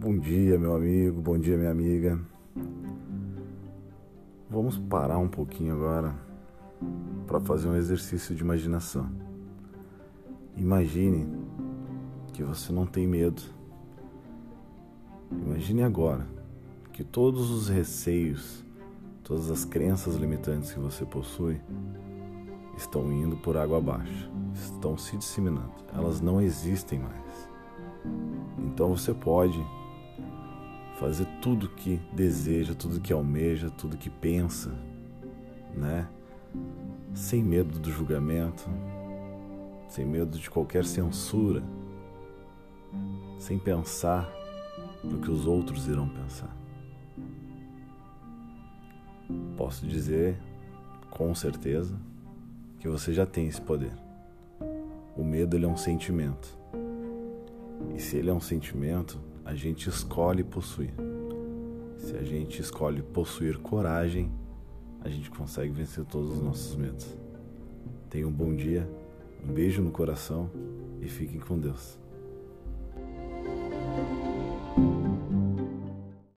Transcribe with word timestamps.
Bom 0.00 0.18
dia, 0.18 0.58
meu 0.58 0.74
amigo, 0.74 1.20
bom 1.20 1.38
dia, 1.38 1.58
minha 1.58 1.70
amiga. 1.70 2.18
Vamos 4.48 4.78
parar 4.78 5.18
um 5.18 5.28
pouquinho 5.28 5.74
agora 5.74 6.14
para 7.26 7.38
fazer 7.38 7.68
um 7.68 7.76
exercício 7.76 8.34
de 8.34 8.42
imaginação. 8.42 9.10
Imagine 10.56 11.28
que 12.32 12.42
você 12.42 12.72
não 12.72 12.86
tem 12.86 13.06
medo. 13.06 13.42
Imagine 15.30 15.82
agora 15.82 16.26
que 16.94 17.04
todos 17.04 17.50
os 17.50 17.68
receios, 17.68 18.64
todas 19.22 19.50
as 19.50 19.66
crenças 19.66 20.14
limitantes 20.14 20.72
que 20.72 20.80
você 20.80 21.04
possui 21.04 21.60
estão 22.74 23.12
indo 23.12 23.36
por 23.36 23.54
água 23.54 23.76
abaixo, 23.76 24.30
estão 24.54 24.96
se 24.96 25.18
disseminando, 25.18 25.74
elas 25.94 26.22
não 26.22 26.40
existem 26.40 26.98
mais. 26.98 27.50
Então 28.56 28.96
você 28.96 29.12
pode 29.12 29.62
fazer 31.00 31.24
tudo 31.40 31.66
que 31.66 31.98
deseja, 32.12 32.74
tudo 32.74 33.00
que 33.00 33.10
almeja, 33.10 33.70
tudo 33.70 33.96
que 33.96 34.10
pensa, 34.10 34.70
né? 35.74 36.06
Sem 37.14 37.42
medo 37.42 37.78
do 37.78 37.90
julgamento, 37.90 38.68
sem 39.88 40.04
medo 40.04 40.38
de 40.38 40.50
qualquer 40.50 40.84
censura, 40.84 41.62
sem 43.38 43.58
pensar 43.58 44.30
no 45.02 45.18
que 45.20 45.30
os 45.30 45.46
outros 45.46 45.88
irão 45.88 46.06
pensar. 46.06 46.54
Posso 49.56 49.86
dizer 49.86 50.38
com 51.10 51.34
certeza 51.34 51.98
que 52.78 52.86
você 52.86 53.14
já 53.14 53.24
tem 53.24 53.48
esse 53.48 53.60
poder. 53.60 53.92
O 55.16 55.24
medo 55.24 55.56
ele 55.56 55.64
é 55.64 55.68
um 55.68 55.78
sentimento. 55.78 56.58
E 57.96 57.98
se 57.98 58.18
ele 58.18 58.28
é 58.28 58.34
um 58.34 58.40
sentimento, 58.40 59.18
a 59.44 59.54
gente 59.54 59.88
escolhe 59.88 60.44
possuir. 60.44 60.92
Se 61.98 62.16
a 62.16 62.22
gente 62.22 62.60
escolhe 62.60 63.02
possuir 63.02 63.58
coragem, 63.58 64.30
a 65.02 65.08
gente 65.08 65.30
consegue 65.30 65.70
vencer 65.70 66.04
todos 66.04 66.36
os 66.36 66.42
nossos 66.42 66.76
medos. 66.76 67.06
Tenha 68.08 68.26
um 68.26 68.32
bom 68.32 68.54
dia, 68.54 68.88
um 69.42 69.52
beijo 69.52 69.82
no 69.82 69.90
coração 69.90 70.50
e 71.00 71.08
fiquem 71.08 71.40
com 71.40 71.58
Deus. 71.58 71.98